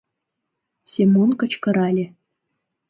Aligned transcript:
—Семон 0.91 1.29
кычкырале. 1.39 2.05